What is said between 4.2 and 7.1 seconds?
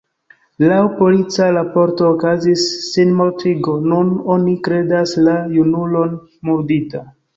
oni kredas la junulon murdita.